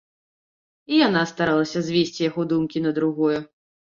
І 0.93 1.01
яна 1.07 1.21
старалася 1.33 1.83
звесці 1.89 2.25
яго 2.29 2.41
думкі 2.53 2.77
на 2.87 2.91
другое. 2.99 3.39